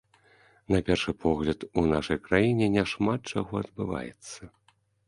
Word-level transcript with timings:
На 0.75 0.79
першы 0.87 1.13
погляд, 1.25 1.67
у 1.81 1.85
нашай 1.93 2.21
краіне 2.31 2.73
няшмат 2.79 3.21
чаго 3.39 3.53
адбываецца. 3.65 4.53